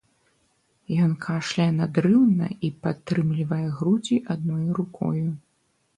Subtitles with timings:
[1.07, 5.27] Ён кашляе надрыўна і прытрымлівае грудзі адною рукою.